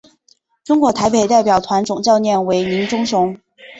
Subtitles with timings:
[0.63, 3.37] 中华台北代表团的总教练为林忠雄。